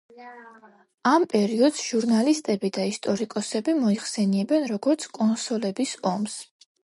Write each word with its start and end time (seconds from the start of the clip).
ამ 1.09 1.25
პერიოდს 1.33 1.81
ჟურნალისტები 1.89 2.71
და 2.79 2.87
ისტორიკოსები 2.93 3.75
მოიხსენიებენ, 3.83 4.67
როგორც 4.75 5.05
„კონსოლების 5.21 5.93
ომს“. 6.13 6.41